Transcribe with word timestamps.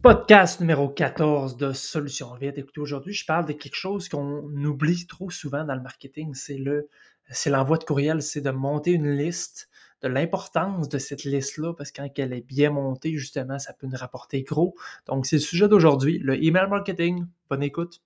Podcast 0.00 0.60
numéro 0.60 0.88
14 0.88 1.56
de 1.56 1.72
Solutions 1.72 2.32
Vite. 2.36 2.56
Écoutez, 2.56 2.80
aujourd'hui, 2.80 3.12
je 3.12 3.26
parle 3.26 3.46
de 3.46 3.52
quelque 3.52 3.74
chose 3.74 4.08
qu'on 4.08 4.44
oublie 4.64 5.08
trop 5.08 5.28
souvent 5.28 5.64
dans 5.64 5.74
le 5.74 5.82
marketing, 5.82 6.34
c'est 6.34 6.56
le 6.56 6.88
c'est 7.30 7.50
l'envoi 7.50 7.78
de 7.78 7.84
courriel, 7.84 8.22
c'est 8.22 8.40
de 8.40 8.50
monter 8.50 8.92
une 8.92 9.10
liste, 9.10 9.68
de 10.02 10.06
l'importance 10.06 10.88
de 10.88 10.98
cette 10.98 11.24
liste-là, 11.24 11.74
parce 11.74 11.90
que 11.90 12.00
quand 12.00 12.08
elle 12.16 12.32
est 12.32 12.46
bien 12.46 12.70
montée, 12.70 13.16
justement, 13.16 13.58
ça 13.58 13.72
peut 13.72 13.88
nous 13.88 13.98
rapporter 13.98 14.44
gros. 14.44 14.76
Donc, 15.06 15.26
c'est 15.26 15.36
le 15.36 15.42
sujet 15.42 15.66
d'aujourd'hui, 15.66 16.20
le 16.20 16.42
email 16.44 16.68
marketing. 16.68 17.26
Bonne 17.50 17.64
écoute. 17.64 18.00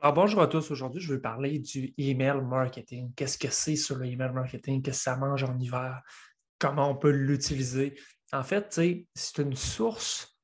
Alors, 0.00 0.14
bonjour 0.14 0.40
à 0.40 0.46
tous. 0.46 0.70
Aujourd'hui, 0.70 1.02
je 1.02 1.12
vais 1.12 1.20
parler 1.20 1.58
du 1.58 1.92
email 1.98 2.40
marketing. 2.42 3.12
Qu'est-ce 3.14 3.36
que 3.36 3.48
c'est 3.50 3.76
sur 3.76 3.96
le 3.96 4.06
email 4.06 4.32
marketing? 4.32 4.82
Qu'est-ce 4.82 4.98
que 4.98 5.02
ça 5.04 5.16
mange 5.16 5.44
en 5.44 5.58
hiver? 5.58 6.02
Comment 6.64 6.88
on 6.88 6.94
peut 6.94 7.10
l'utiliser. 7.10 7.94
En 8.32 8.42
fait, 8.42 8.80
c'est 9.14 9.38
une 9.38 9.54
source 9.54 10.34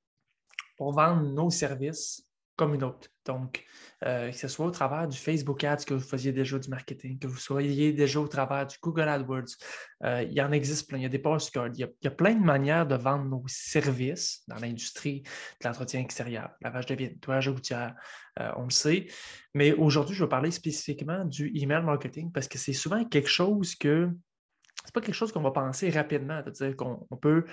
pour 0.77 0.93
vendre 0.93 1.23
nos 1.23 1.49
services 1.49 2.27
comme 2.57 2.75
une 2.75 2.85
autre. 2.85 3.09
Donc, 3.25 3.65
euh, 4.05 4.31
que 4.31 4.37
ce 4.37 4.47
soit 4.47 4.67
au 4.67 4.71
travers 4.71 5.09
du 5.09 5.17
Facebook 5.17 5.65
Ads, 5.65 5.85
que 5.87 5.95
vous 5.95 6.07
faisiez 6.07 6.33
déjà 6.33 6.59
du 6.59 6.69
marketing, 6.69 7.19
que 7.19 7.27
vous 7.27 7.39
soyez 7.39 7.95
déjà 7.95 8.21
au 8.21 8.29
travers 8.29 8.67
du 8.67 8.77
Google 8.83 9.09
AdWords, 9.09 9.57
euh, 10.05 10.23
il 10.25 10.35
y 10.35 10.43
en 10.43 10.53
existe 10.53 10.91
plein. 10.91 10.99
Il 10.99 11.05
y 11.05 11.07
a 11.07 11.09
des 11.09 11.19
postcards, 11.19 11.69
il 11.69 11.79
y 11.79 11.85
a, 11.85 11.87
il 11.87 12.05
y 12.05 12.09
a 12.09 12.11
plein 12.11 12.35
de 12.35 12.45
manières 12.45 12.87
de 12.87 12.97
vendre 12.97 13.25
nos 13.25 13.43
services 13.47 14.43
dans 14.47 14.57
l'industrie 14.57 15.23
de 15.23 15.69
l'entretien 15.69 16.01
extérieur, 16.01 16.51
lavage 16.61 16.85
de 16.85 16.97
vides, 16.97 17.19
toilage 17.21 17.49
routière, 17.49 17.95
euh, 18.41 18.51
on 18.57 18.65
le 18.65 18.71
sait. 18.71 19.07
Mais 19.55 19.73
aujourd'hui, 19.73 20.15
je 20.15 20.25
vais 20.25 20.29
parler 20.29 20.51
spécifiquement 20.51 21.25
du 21.25 21.51
email 21.55 21.83
marketing 21.83 22.31
parce 22.31 22.47
que 22.47 22.59
c'est 22.59 22.75
souvent 22.75 23.07
quelque 23.07 23.31
chose 23.31 23.75
que 23.75 24.11
c'est 24.85 24.95
pas 24.95 25.01
quelque 25.01 25.15
chose 25.15 25.33
qu'on 25.33 25.43
va 25.43 25.51
penser 25.51 25.91
rapidement, 25.91 26.41
c'est-à-dire 26.45 26.77
qu'on 26.77 27.17
peut 27.21 27.45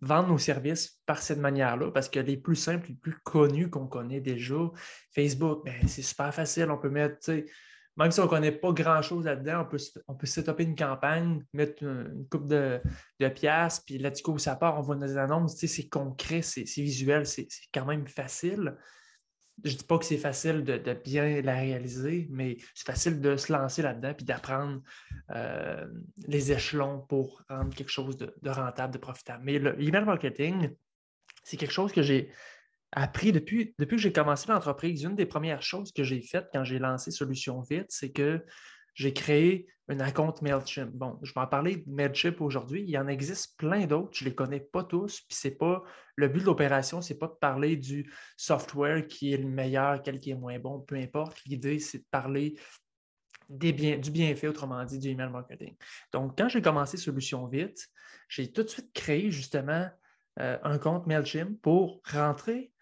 vendre 0.00 0.28
nos 0.28 0.38
services 0.38 1.00
par 1.06 1.22
cette 1.22 1.38
manière-là, 1.38 1.92
parce 1.92 2.08
que 2.08 2.18
les 2.18 2.36
plus 2.36 2.56
simples, 2.56 2.88
les 2.88 2.94
plus 2.94 3.16
connus 3.22 3.70
qu'on 3.70 3.86
connaît 3.86 4.20
déjà, 4.20 4.70
Facebook, 5.14 5.64
ben, 5.64 5.86
c'est 5.86 6.02
super 6.02 6.34
facile, 6.34 6.70
on 6.70 6.78
peut 6.78 6.90
mettre, 6.90 7.30
même 7.96 8.10
si 8.10 8.18
on 8.18 8.24
ne 8.24 8.28
connaît 8.28 8.52
pas 8.52 8.72
grand-chose 8.72 9.26
là-dedans, 9.26 9.62
on 9.62 9.64
peut, 9.64 9.78
on 10.08 10.14
peut 10.14 10.26
une 10.58 10.74
campagne, 10.74 11.44
mettre 11.52 11.84
une, 11.84 12.26
coupe 12.28 12.48
de, 12.48 12.80
de 13.20 13.28
pièces, 13.28 13.80
puis 13.80 13.98
là, 13.98 14.10
du 14.10 14.22
coup, 14.22 14.36
ça 14.38 14.56
part, 14.56 14.76
on 14.76 14.82
voit 14.82 14.96
nos 14.96 15.16
annonces, 15.16 15.56
c'est 15.56 15.88
concret, 15.88 16.42
c'est 16.42 16.64
visuel, 16.78 17.24
c'est 17.24 17.46
quand 17.72 17.86
même 17.86 18.08
facile 18.08 18.76
je 19.64 19.72
ne 19.72 19.78
dis 19.78 19.84
pas 19.84 19.98
que 19.98 20.04
c'est 20.04 20.18
facile 20.18 20.64
de, 20.64 20.94
bien 21.04 21.40
la 21.42 21.54
réaliser, 21.54 22.26
mais 22.30 22.56
c'est 22.74 22.86
facile 22.86 23.20
de 23.20 23.36
se 23.36 23.52
lancer 23.52 23.82
là-dedans 23.82 24.14
puis 24.14 24.24
d'apprendre 24.24 24.82
euh, 25.30 25.86
les 26.26 26.52
échelons 26.52 27.00
pour 27.08 27.42
rendre 27.48 27.74
quelque 27.74 27.90
chose 27.90 28.16
de, 28.16 28.50
rentable, 28.50 28.92
de 28.92 28.98
profitable. 28.98 29.42
Mais 29.44 29.58
le 29.58 29.80
email 29.80 30.04
marketing, 30.04 30.70
c'est 31.44 31.56
quelque 31.56 31.72
chose 31.72 31.92
que 31.92 32.02
j'ai 32.02 32.32
appris 32.92 33.32
depuis, 33.32 33.74
depuis 33.78 33.96
que 33.96 34.02
j'ai 34.02 34.12
commencé 34.12 34.50
l'entreprise. 34.50 35.02
Une 35.02 35.14
des 35.14 35.26
premières 35.26 35.62
choses 35.62 35.92
que 35.92 36.04
j'ai 36.04 36.20
faites 36.20 36.48
quand 36.52 36.64
j'ai 36.64 36.78
lancé 36.78 37.10
Solution 37.10 37.60
Vite, 37.60 37.86
c'est 37.88 38.10
que 38.10 38.44
j'ai 38.94 39.12
créé 39.12 39.66
un 39.88 40.10
compte 40.10 40.42
MailChimp. 40.42 40.92
Bon, 40.92 41.18
je 41.22 41.32
vais 41.34 41.40
en 41.40 41.46
parler 41.46 41.76
de 41.76 41.84
MailChimp 41.86 42.40
aujourd'hui. 42.40 42.82
Il 42.82 42.90
y 42.90 42.98
en 42.98 43.08
existe 43.08 43.58
plein 43.58 43.86
d'autres. 43.86 44.16
Je 44.16 44.24
ne 44.24 44.30
les 44.30 44.34
connais 44.34 44.60
pas 44.60 44.84
tous. 44.84 45.20
Puis 45.20 45.36
c'est 45.36 45.56
pas 45.56 45.82
le 46.16 46.28
but 46.28 46.40
de 46.40 46.46
l'opération, 46.46 47.02
ce 47.02 47.12
n'est 47.12 47.18
pas 47.18 47.26
de 47.26 47.34
parler 47.40 47.76
du 47.76 48.10
software 48.36 49.06
qui 49.06 49.32
est 49.32 49.36
le 49.36 49.48
meilleur, 49.48 50.02
quel 50.02 50.20
qui 50.20 50.30
est 50.30 50.34
moins 50.36 50.58
bon, 50.58 50.80
peu 50.80 50.96
importe. 50.96 51.42
L'idée, 51.44 51.78
c'est 51.78 51.98
de 51.98 52.06
parler 52.10 52.58
des 53.48 53.72
du 53.72 54.10
bienfait, 54.10 54.48
autrement 54.48 54.82
dit, 54.84 54.98
du 54.98 55.08
email 55.08 55.30
marketing. 55.30 55.76
Donc, 56.12 56.38
quand 56.38 56.48
j'ai 56.48 56.62
commencé 56.62 56.96
Solution 56.96 57.46
Vite, 57.46 57.88
j'ai 58.28 58.50
tout 58.50 58.62
de 58.62 58.68
suite 58.68 58.92
créé 58.94 59.30
justement 59.30 59.88
euh, 60.38 60.58
un 60.62 60.78
compte 60.78 61.06
MailChimp 61.06 61.60
pour 61.60 62.00
rentrer 62.10 62.72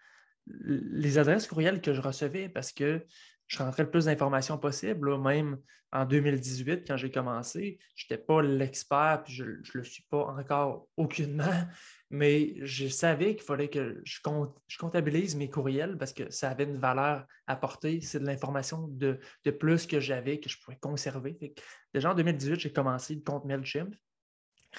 les 0.47 1.17
adresses 1.17 1.47
courriels 1.47 1.81
que 1.81 1.93
je 1.93 2.01
recevais 2.01 2.49
parce 2.49 2.71
que 2.71 3.05
je 3.51 3.57
rentrais 3.57 3.83
le 3.83 3.91
plus 3.91 4.05
d'informations 4.05 4.57
possible. 4.57 5.17
Même 5.17 5.57
en 5.91 6.05
2018, 6.05 6.87
quand 6.87 6.95
j'ai 6.95 7.11
commencé, 7.11 7.79
je 7.95 8.05
n'étais 8.05 8.23
pas 8.23 8.41
l'expert, 8.41 9.23
puis 9.25 9.33
je 9.33 9.43
ne 9.43 9.59
le 9.73 9.83
suis 9.83 10.03
pas 10.09 10.23
encore 10.23 10.87
aucunement, 10.95 11.67
mais 12.09 12.55
je 12.61 12.87
savais 12.87 13.35
qu'il 13.35 13.43
fallait 13.43 13.69
que 13.69 14.01
je, 14.05 14.19
comptabilise 14.79 15.35
mes 15.35 15.49
courriels 15.49 15.97
parce 15.97 16.13
que 16.13 16.31
ça 16.31 16.49
avait 16.49 16.63
une 16.63 16.77
valeur 16.77 17.25
apportée. 17.45 17.99
C'est 17.99 18.21
de 18.21 18.25
l'information 18.25 18.87
de, 18.87 19.19
plus 19.59 19.85
que 19.85 19.99
j'avais, 19.99 20.39
que 20.39 20.49
je 20.49 20.57
pouvais 20.63 20.77
conserver. 20.77 21.37
déjà 21.93 22.11
en 22.11 22.15
2018, 22.15 22.57
j'ai 22.57 22.71
commencé 22.71 23.15
le 23.15 23.21
compte 23.21 23.43
MailChimp, 23.43 23.93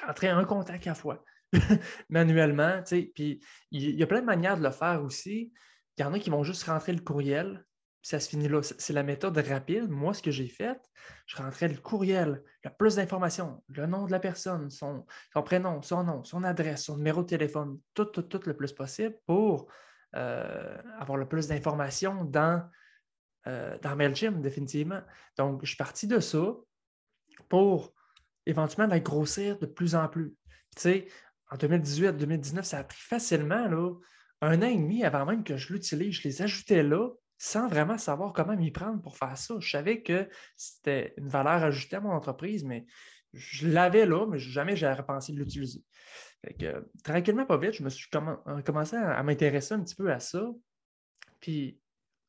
rentrer 0.07 0.29
un 0.29 0.45
contact 0.45 0.87
à 0.87 0.95
fois. 0.95 1.23
manuellement, 2.09 2.83
puis 3.15 3.39
il 3.71 3.91
y 3.91 4.03
a 4.03 4.07
plein 4.07 4.23
de 4.23 4.27
manières 4.27 4.57
de 4.57 4.63
le 4.63 4.71
faire 4.71 5.03
aussi. 5.03 5.53
Il 5.99 6.01
y 6.01 6.05
en 6.05 6.15
a 6.15 6.19
qui 6.19 6.31
vont 6.31 6.43
juste 6.43 6.63
rentrer 6.63 6.95
le 6.95 7.03
courriel, 7.03 7.63
ça 8.03 8.19
se 8.19 8.29
finit 8.29 8.49
là. 8.49 8.61
C'est 8.63 8.93
la 8.93 9.05
méthode 9.05 9.39
rapide. 9.39 9.89
Moi, 9.89 10.13
ce 10.13 10.23
que 10.23 10.33
j'ai 10.33 10.49
fait, 10.49 10.79
je 11.27 11.37
rentrais 11.37 11.69
le 11.69 11.79
courriel, 11.79 12.43
a 12.65 12.71
plus 12.71 12.97
d'informations, 12.97 13.63
le 13.69 13.87
nom 13.87 14.07
de 14.07 14.13
la 14.13 14.19
personne, 14.19 14.71
son, 14.71 15.07
prénom, 15.45 15.81
son 15.83 16.05
nom, 16.05 16.25
son 16.25 16.43
adresse, 16.43 16.85
son 16.85 16.97
numéro 16.97 17.23
de 17.23 17.29
téléphone, 17.29 17.79
tout, 17.95 18.05
tout, 18.07 18.23
tout 18.23 18.41
le 18.45 18.57
plus 18.57 18.73
possible 18.73 19.17
pour 19.27 19.71
euh, 20.17 20.77
avoir 20.99 21.17
le 21.17 21.27
plus 21.27 21.47
d'informations 21.47 22.25
dans, 22.25 22.69
euh, 23.47 23.79
dans 23.79 23.97
MailChimp, 23.97 24.41
définitivement. 24.41 25.01
Donc, 25.39 25.61
je 25.63 25.69
suis 25.69 25.77
parti 25.77 26.09
de 26.09 26.19
ça 26.19 26.55
pour 27.49 27.95
éventuellement 28.47 28.93
la 28.93 29.01
grossir 29.01 29.59
de 29.59 29.67
plus 29.67 29.95
en 29.95 30.09
plus. 30.09 30.35
Tu 30.77 30.83
sais, 30.83 31.07
en 31.51 31.57
2018, 31.57 32.17
2019, 32.17 32.65
ça 32.65 32.79
a 32.79 32.85
pris 32.85 33.01
facilement 33.01 33.69
là, 33.69 33.95
un 34.41 34.61
an 34.61 34.67
et 34.67 34.77
demi 34.77 35.05
avant 35.05 35.25
même 35.25 35.45
que 35.45 35.57
je 35.57 35.73
l'utilise. 35.73 36.15
Je 36.15 36.29
les 36.29 36.43
ajoutais 36.43 36.83
là 36.83 37.11
sans 37.43 37.67
vraiment 37.67 37.99
savoir 37.99 38.33
comment 38.33 38.55
m'y 38.55 38.71
prendre 38.71 39.03
pour 39.03 39.17
faire 39.17 39.37
ça. 39.37 39.57
Je 39.59 39.69
savais 39.69 40.01
que 40.01 40.29
c'était 40.57 41.13
une 41.17 41.27
valeur 41.27 41.65
ajoutée 41.65 41.97
à 41.97 42.01
mon 42.01 42.13
entreprise, 42.13 42.63
mais 42.63 42.87
je 43.33 43.67
l'avais 43.67 44.07
là, 44.07 44.29
mais 44.29 44.39
jamais 44.39 44.77
j'avais 44.77 45.03
pensé 45.03 45.33
de 45.33 45.41
l'utiliser. 45.41 45.83
tranquillement, 47.03 47.45
pas 47.45 47.57
vite, 47.57 47.73
je 47.73 47.83
me 47.83 47.89
suis 47.89 48.09
euh, 48.15 48.63
commencé 48.63 48.95
à, 48.95 49.21
m'intéresser 49.25 49.75
un 49.75 49.83
petit 49.83 49.97
peu 49.97 50.13
à 50.13 50.21
ça. 50.21 50.53
Puis, 51.41 51.81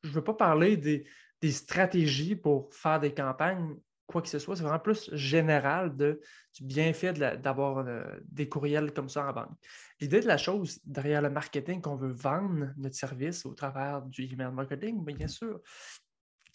je 0.02 0.08
ne 0.08 0.14
veux 0.14 0.24
pas 0.24 0.34
parler 0.34 0.76
des, 0.76 1.06
des, 1.40 1.52
stratégies 1.52 2.34
pour 2.34 2.74
faire 2.74 2.98
des 2.98 3.14
campagnes 3.14 3.76
quoi 4.06 4.22
que 4.22 4.28
ce 4.28 4.38
soit. 4.38 4.56
C'est 4.56 4.62
vraiment 4.62 4.78
plus 4.78 5.14
général 5.14 5.96
de, 5.96 6.20
du 6.54 6.64
bienfait 6.64 7.12
d'avoir 7.12 7.78
euh, 7.78 8.04
des 8.24 8.48
courriels 8.48 8.92
comme 8.92 9.08
ça 9.08 9.28
en 9.28 9.32
banque. 9.32 9.56
L'idée 10.00 10.20
de 10.20 10.26
la 10.26 10.36
chose 10.36 10.80
derrière 10.84 11.22
le 11.22 11.30
marketing 11.30 11.80
qu'on 11.80 11.96
veut 11.96 12.12
vendre 12.12 12.72
notre 12.76 12.96
service 12.96 13.46
au 13.46 13.54
travers 13.54 14.02
du 14.02 14.22
email 14.24 14.52
marketing, 14.52 15.04
bien 15.04 15.28
sûr, 15.28 15.60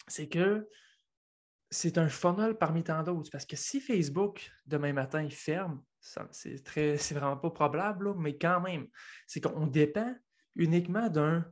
c'est 0.06 0.28
que 0.28 0.68
c'est 1.70 1.98
un 1.98 2.08
funnel 2.08 2.56
parmi 2.56 2.82
tant 2.82 3.02
d'autres. 3.02 3.30
Parce 3.30 3.46
que 3.46 3.56
si 3.56 3.80
Facebook, 3.80 4.50
demain 4.66 4.92
matin, 4.92 5.22
il 5.22 5.32
ferme, 5.32 5.82
c'est 6.30 7.12
vraiment 7.12 7.36
pas 7.36 7.50
probable, 7.50 8.14
mais 8.16 8.36
quand 8.36 8.60
même, 8.60 8.86
c'est 9.26 9.40
qu'on 9.40 9.66
dépend 9.66 10.14
uniquement 10.56 11.08
d'un 11.08 11.44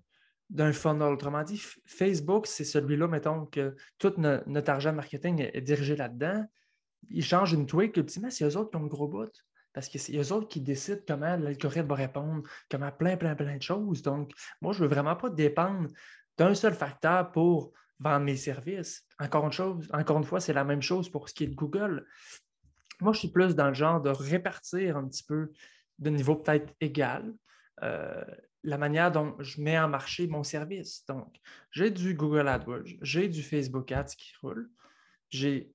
d'un 0.50 0.72
funnel. 0.72 1.12
Autrement 1.12 1.42
dit, 1.42 1.62
Facebook, 1.86 2.47
c'est 2.47 2.64
celui-là, 2.64 3.09
mettons, 3.09 3.47
que 3.47 3.76
tout 3.98 4.14
notre 4.19 4.70
argent 4.70 4.92
marketing 4.92 5.48
est, 5.53 5.60
dirigé 5.60 5.97
là-dedans. 5.97 6.44
Ils 7.10 7.25
changent 7.25 7.53
une 7.53 7.66
tweak, 7.66 7.97
ultimement, 7.97 8.31
c'est 8.31 8.44
eux 8.44 8.56
autres 8.56 8.70
qui 8.70 8.76
ont 8.76 8.82
le 8.82 8.88
gros 8.88 9.09
bout. 9.09 9.31
Parce 9.72 9.88
que 9.88 9.98
c'est 9.98 10.16
eux 10.16 10.32
autres 10.32 10.48
qui 10.48 10.60
décident 10.60 11.00
comment 11.06 11.36
l'algorithme 11.36 11.86
va 11.86 11.94
répondre, 11.94 12.42
comment 12.70 12.91
plein, 12.91 13.16
plein, 13.16 13.34
plein 13.34 13.56
de 13.56 13.62
choses. 13.62 14.03
Donc, 14.03 14.32
moi, 14.60 14.72
je 14.72 14.82
ne 14.82 14.88
veux 14.88 14.94
vraiment 14.94 15.14
pas 15.14 15.31
dépendre 15.31 15.88
d'un 16.36 16.54
seul 16.54 16.75
facteur 16.75 17.30
pour 17.30 17.72
vendre 18.00 18.25
mes 18.25 18.36
services. 18.36 19.04
Encore 19.19 19.44
une, 19.44 19.53
chose, 19.53 19.88
encore 19.92 20.19
une 20.19 20.25
fois, 20.25 20.41
c'est 20.41 20.53
la 20.53 20.65
même 20.65 20.82
chose 20.82 21.10
pour 21.10 21.28
ce 21.28 21.34
qui 21.34 21.44
est 21.44 21.48
de 21.48 21.54
Google. 21.54 22.06
Moi, 23.00 23.12
je 23.12 23.20
suis 23.20 23.28
plus 23.28 23.54
dans 23.54 23.69
le 23.69 23.75
genre 23.75 24.00
de 24.00 24.10
répartir 24.10 24.97
un 24.97 25.06
petit 25.06 25.22
peu 25.22 25.53
de 25.98 26.10
niveau 26.10 26.36
peut-être 26.36 26.72
égal. 26.80 27.34
Euh, 27.83 28.24
la 28.65 28.78
manière 28.78 29.13
dont 29.13 29.37
je 29.39 29.60
mets 29.60 29.78
en 29.78 29.89
marché 29.89 30.27
mon 30.27 30.43
service. 30.43 31.05
Donc, 31.07 31.37
j'ai 31.71 31.91
du 31.91 32.15
Google 32.15 32.49
AdWords, 32.49 32.89
j'ai 33.03 33.28
du 33.28 33.43
Facebook 33.43 33.93
Ads 33.93 34.15
qui 34.16 34.33
roule, 34.43 34.71
j'ai 35.31 35.72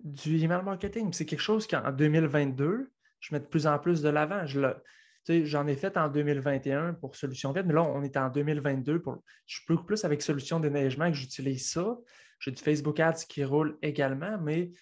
du 0.00 0.42
email 0.42 0.62
marketing. 0.62 1.12
C'est 1.12 1.26
quelque 1.26 1.40
chose 1.40 1.66
qu'en 1.66 1.92
2022, 1.92 2.90
je 3.20 3.34
mets 3.34 3.40
de 3.40 3.46
plus 3.46 3.66
en 3.66 3.78
plus 3.78 4.02
de 4.02 4.08
l'avant. 4.08 4.46
J'en 4.46 5.66
ai 5.66 5.76
fait 5.76 5.96
en 5.96 6.08
2021 6.08 6.94
pour 6.94 7.14
Solution 7.16 7.52
Vite, 7.52 7.66
mais 7.66 7.74
là, 7.74 7.82
on 7.82 8.02
est 8.02 8.16
en 8.16 8.30
2022. 8.30 9.02
Pour, 9.02 9.22
je 9.46 9.60
suis 9.60 9.76
plus 9.86 10.04
avec 10.04 10.22
Solution 10.22 10.58
Déneigement 10.58 11.10
que 11.10 11.16
j'utilise 11.16 11.70
ça. 11.70 11.96
J'ai 12.38 12.50
du 12.50 12.62
Facebook 12.62 12.98
Ads 12.98 13.26
qui 13.28 13.44
roule 13.44 13.76
également, 13.82 14.38
mais 14.38 14.72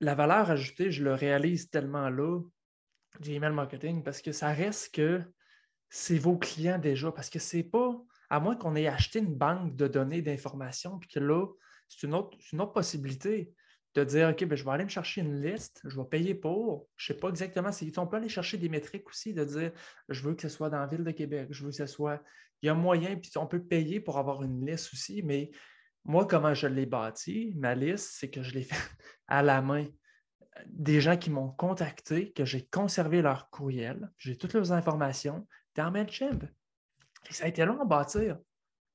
la 0.00 0.14
valeur 0.14 0.50
ajoutée, 0.50 0.90
je 0.90 1.02
le 1.02 1.14
réalise 1.14 1.70
tellement 1.70 2.10
là 2.10 2.40
du 3.20 3.32
email 3.32 3.52
marketing 3.52 4.02
parce 4.02 4.22
que 4.22 4.32
ça 4.32 4.52
reste 4.52 4.94
que 4.94 5.22
c'est 5.90 6.18
vos 6.18 6.38
clients 6.38 6.78
déjà. 6.78 7.12
Parce 7.12 7.28
que 7.28 7.38
c'est 7.38 7.64
pas, 7.64 8.00
à 8.30 8.40
moins 8.40 8.56
qu'on 8.56 8.76
ait 8.76 8.86
acheté 8.86 9.18
une 9.18 9.34
banque 9.34 9.76
de 9.76 9.88
données 9.88 10.22
d'informations, 10.22 10.98
puis 10.98 11.08
que 11.08 11.20
là, 11.20 11.46
c'est 11.88 12.06
une 12.06 12.14
autre, 12.14 12.38
une 12.52 12.60
autre 12.60 12.72
possibilité. 12.72 13.52
de 13.94 14.04
dire 14.04 14.28
OK, 14.28 14.44
ben, 14.44 14.56
je 14.56 14.64
vais 14.64 14.70
aller 14.70 14.84
me 14.84 14.88
chercher 14.88 15.20
une 15.20 15.42
liste, 15.42 15.80
je 15.84 15.96
vais 15.96 16.06
payer 16.08 16.34
pour. 16.34 16.88
Je 16.96 17.12
ne 17.12 17.16
sais 17.16 17.20
pas 17.20 17.28
exactement. 17.28 17.70
On 17.96 18.06
peut 18.06 18.16
aller 18.16 18.28
chercher 18.28 18.56
des 18.56 18.68
métriques 18.68 19.08
aussi, 19.08 19.34
de 19.34 19.44
dire 19.44 19.72
je 20.08 20.22
veux 20.22 20.34
que 20.34 20.42
ce 20.42 20.48
soit 20.48 20.70
dans 20.70 20.78
la 20.78 20.86
ville 20.86 21.02
de 21.04 21.10
Québec, 21.10 21.48
je 21.50 21.64
veux 21.64 21.70
que 21.70 21.76
ce 21.76 21.86
soit. 21.86 22.22
Il 22.62 22.66
y 22.66 22.68
a 22.68 22.74
moyen, 22.74 23.16
puis 23.16 23.32
on 23.36 23.46
peut 23.46 23.62
payer 23.62 24.00
pour 24.00 24.18
avoir 24.18 24.42
une 24.42 24.64
liste 24.64 24.92
aussi, 24.92 25.22
mais 25.22 25.50
moi, 26.04 26.26
comment 26.26 26.54
je 26.54 26.66
l'ai 26.66 26.86
bâti, 26.86 27.52
ma 27.56 27.74
liste, 27.74 28.10
c'est 28.12 28.30
que 28.30 28.42
je 28.42 28.54
l'ai 28.54 28.62
fait 28.64 28.90
à 29.26 29.42
la 29.42 29.60
main. 29.60 29.86
Des 30.66 31.00
gens 31.00 31.16
qui 31.16 31.30
m'ont 31.30 31.50
contacté, 31.50 32.32
que 32.32 32.44
j'ai 32.44 32.66
conservé 32.66 33.22
leur 33.22 33.50
courriel, 33.50 34.10
j'ai 34.18 34.36
toutes 34.36 34.52
leurs 34.52 34.72
informations 34.72 35.46
dans 35.74 35.90
MailChimp. 35.90 36.44
Ça 37.30 37.44
a 37.44 37.48
été 37.48 37.64
long 37.64 37.80
à 37.80 37.84
bâtir 37.84 38.38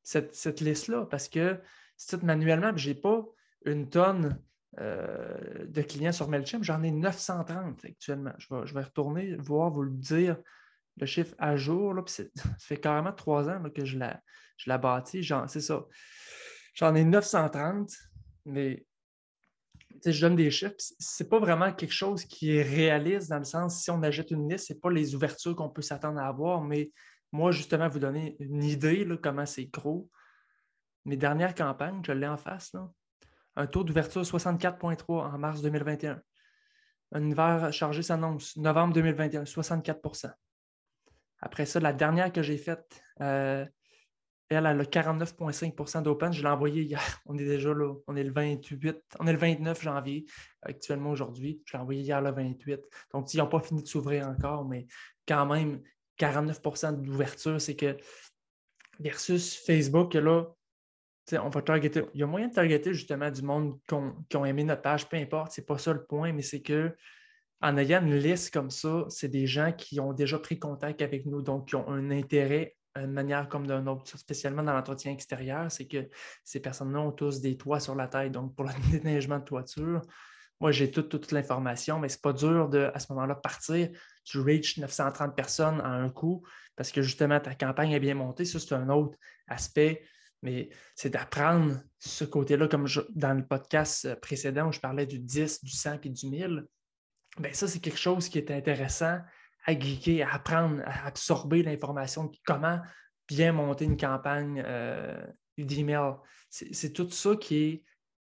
cette, 0.04 0.62
liste-là 0.62 1.06
parce 1.06 1.30
que 1.30 1.60
c'est 1.98 2.19
tout 2.19 2.25
manuellement, 2.25 2.72
je 2.75 2.89
n'ai 2.89 2.95
pas 2.95 3.25
une 3.66 3.89
tonne 3.89 4.39
euh, 4.80 5.66
de 5.68 5.81
clients 5.81 6.12
sur 6.12 6.27
MailChimp, 6.27 6.63
j'en 6.63 6.83
ai 6.83 6.92
930 6.92 7.86
actuellement. 7.86 8.33
Je 8.38 8.74
vais, 8.74 8.83
retourner 8.83 9.36
voir, 9.38 9.72
vous 9.72 9.83
le 9.83 9.92
dire, 9.92 10.38
le 10.98 11.06
chiffre 11.06 11.33
à 11.38 11.56
jour. 11.56 11.94
Là, 11.94 12.04
ça 12.07 12.24
fait 12.60 12.77
carrément 12.77 13.13
trois 13.13 13.50
ans 13.50 13.63
que 13.69 13.86
je 13.86 13.98
la, 13.98 14.22
je 14.57 14.69
la 14.69 14.77
bâtis. 14.77 15.27
C'est 15.48 15.62
ça. 15.62 15.86
J'en 16.74 16.94
ai 16.94 17.06
930, 17.06 17.89
mais 18.45 18.86
je 20.11 20.21
donne 20.21 20.35
des 20.35 20.51
chiffres. 20.51 20.75
Ce 20.77 21.23
n'est 21.23 21.29
pas 21.29 21.39
vraiment 21.39 21.71
quelque 21.73 21.93
chose 21.93 22.25
qui 22.25 22.55
est 22.55 22.63
réaliste 22.63 23.29
dans 23.29 23.39
le 23.39 23.45
sens, 23.45 23.81
si 23.81 23.91
on 23.91 24.01
ajoute 24.03 24.31
une 24.31 24.49
liste, 24.49 24.67
ce 24.67 24.73
n'est 24.73 24.79
pas 24.79 24.91
les 24.91 25.15
ouvertures 25.15 25.55
qu'on 25.55 25.69
peut 25.69 25.81
s'attendre 25.81 26.19
à 26.19 26.27
avoir, 26.27 26.61
mais 26.61 26.91
moi, 27.31 27.51
justement, 27.51 27.89
vous 27.89 27.99
donner 27.99 28.35
une 28.39 28.63
idée 28.63 29.03
de 29.05 29.15
comment 29.15 29.45
c'est 29.45 29.65
gros. 29.65 30.09
Mes 31.05 31.17
dernières 31.17 31.53
campagnes, 31.53 32.01
je 32.05 32.11
l'ai 32.11 32.27
en 32.27 32.37
face, 32.37 32.73
là, 32.73 32.89
un 33.55 33.67
taux 33.67 33.83
d'ouverture 33.83 34.21
64,3 34.21 35.03
en 35.09 35.37
mars 35.37 35.61
2021. 35.61 36.21
Un 37.11 37.29
hiver 37.29 37.71
chargé 37.71 38.01
s'annonce 38.01 38.57
novembre 38.57 38.93
2021, 38.93 39.43
64% 39.43 40.31
Après 41.41 41.65
ça, 41.65 41.79
la 41.79 41.93
dernière 41.93 42.31
que 42.31 42.41
j'ai 42.41 42.57
faite, 42.57 43.01
euh, 43.21 43.65
elle, 44.50 44.65
a 44.65 44.74
le 44.74 44.83
49,5% 44.83 46.03
d'open. 46.03 46.31
Je 46.31 46.42
l'ai 46.42 46.50
envoyée 46.50 46.83
hier. 46.83 47.01
On 47.25 47.38
est 47.38 47.45
déjà 47.45 47.74
là. 47.74 47.94
On 48.07 48.15
est 48.15 48.24
le 48.24 48.31
28, 48.31 49.03
on 49.19 49.27
est 49.27 49.33
le 49.33 49.39
29 49.39 49.81
janvier 49.81 50.25
actuellement 50.62 51.12
aujourd'hui. 51.12 51.62
Je 51.65 51.74
l'ai 51.74 51.81
envoyé 51.81 52.01
hier 52.01 52.21
le 52.21 52.31
28. 52.31 52.81
Donc, 53.13 53.33
ils 53.33 53.38
n'ont 53.38 53.47
pas 53.47 53.59
fini 53.59 53.81
de 53.81 53.88
s'ouvrir 53.88 54.27
encore, 54.27 54.65
mais 54.65 54.88
quand 55.27 55.45
même, 55.45 55.81
49% 56.19 57.01
d'ouverture, 57.01 57.59
c'est 57.59 57.75
que 57.75 57.97
versus 59.00 59.57
Facebook, 59.57 60.13
là, 60.13 60.45
on 61.33 61.50
va 61.50 61.62
targeter. 61.62 62.03
Il 62.13 62.19
y 62.19 62.24
a 62.24 62.27
moyen 62.27 62.48
de 62.48 62.53
targeter 62.53 62.94
justement 62.94 63.30
du 63.31 63.41
monde 63.41 63.80
qui 63.88 64.36
ont, 64.36 64.45
aimé 64.45 64.63
notre 64.63 64.81
page, 64.81 65.09
peu 65.09 65.18
importe, 65.18 65.51
c'est 65.51 65.65
pas 65.65 65.77
ça 65.77 65.94
le 65.94 66.06
point, 66.06 66.31
mais 66.31 66.41
c'est 66.41 66.62
que 66.62 66.95
en 67.62 67.77
ayant 67.77 68.01
une 68.01 68.15
liste 68.15 68.53
comme 68.53 68.69
ça, 68.69 69.06
c'est 69.09 69.30
des 69.30 69.48
gens 69.48 69.71
qui 69.71 70.00
ont 70.00 70.13
déjà 70.13 70.38
pris 70.38 70.59
contact 70.59 71.01
avec 71.01 71.25
nous, 71.25 71.41
donc 71.41 71.69
qui 71.69 71.75
ont 71.75 71.88
un 71.88 72.12
intérêt 72.12 72.75
d'une 72.95 73.12
manière 73.12 73.50
comme 73.50 73.68
d'un 73.68 73.86
autre, 73.88 74.18
spécialement 74.18 74.63
dans 74.63 74.74
l'entretien 74.74 75.12
extérieur, 75.12 75.71
c'est 75.71 75.88
que 75.88 76.09
ces 76.44 76.59
personnes-là 76.59 77.01
ont 77.01 77.12
tous 77.12 77.42
des 77.42 77.57
toits 77.57 77.80
sur 77.80 77.95
la 77.95 78.07
tête. 78.07 78.31
Donc, 78.31 78.56
pour 78.56 78.65
le 78.65 78.71
déneigement 78.92 79.39
de 79.39 79.45
toiture, 79.45 80.01
moi, 80.62 80.71
j'ai 80.71 80.89
toute, 80.89 81.31
l'information, 81.31 82.00
mais 82.00 82.07
ce 82.07 82.15
n'est 82.15 82.21
pas 82.21 82.33
dur 82.33 82.69
de, 82.69 82.89
à 82.94 83.00
ce 83.00 83.12
moment-là, 83.13 83.36
partir. 83.36 83.89
Tu 84.24 84.39
reach 84.39 84.77
930 84.77 85.36
personnes 85.36 85.81
en 85.81 85.92
un 85.92 86.09
coup 86.09 86.44
parce 86.75 86.92
que 86.92 87.01
justement, 87.01 87.39
ta 87.39 87.56
campagne 87.56 87.92
est 87.92 88.00
bien 88.00 88.15
montée. 88.15 88.45
Ça, 88.45 88.59
c'est 88.59 88.74
un 88.74 88.89
autre 88.89 89.18
aspect 89.48 90.03
mais 90.45 90.69
c'est 90.95 91.09
d'apprendre 91.09 91.81
ce 91.98 92.24
côté-là, 92.24 92.68
comme 92.68 92.88
dans 93.09 93.33
le 93.33 93.45
podcast 93.45 94.13
précédent 94.21 94.68
où 94.68 94.71
je 94.71 94.80
parlais 94.80 95.07
du 95.07 95.18
10, 95.18 95.63
du 95.63 95.71
100 95.71 96.03
et 96.03 96.09
du 96.09 96.27
1000. 96.27 96.65
Bien, 97.39 97.51
ça, 97.51 97.68
c'est 97.68 97.80
quelque 97.80 97.98
chose 97.98 98.30
qui 98.30 98.38
est 98.38 98.51
intéressant 98.51 99.19
à 99.65 99.77
geeker, 99.77 100.27
à 100.27 100.35
apprendre, 100.35 100.81
à 100.85 101.07
absorber 101.07 101.63
l'information, 101.63 102.31
comment 102.45 102.79
bien 103.27 103.51
monter 103.51 103.85
une 103.85 103.97
campagne 103.97 104.63
euh, 104.65 105.25
d'email. 105.57 106.13
C'est 106.50 106.94
tout 106.94 107.09
ça 107.09 107.35
qui 107.35 107.57
est 107.57 107.83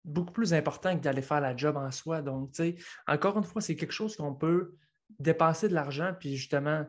beaucoup 0.05 0.33
plus 0.33 0.55
important 0.55 0.97
que 0.97 1.03
d'aller 1.03 1.23
faire 1.23 1.41
la 1.41 1.57
job 1.57 1.77
en 1.77 1.91
soi. 1.91 2.23
Donc, 2.23 2.53
tu 2.53 2.57
sais, 2.57 2.77
encore 3.07 3.37
une 3.37 3.45
fois, 3.45 3.61
c'est 3.61 3.77
quelque 3.77 3.93
chose 3.93 4.17
qu'on 4.17 4.35
peut 4.35 4.75
dépenser 5.19 5.69
de 5.69 5.75
l'argent 5.75 6.13
puis 6.19 6.37
justement 6.37 6.85